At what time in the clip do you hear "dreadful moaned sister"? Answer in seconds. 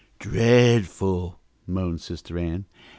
0.17-2.39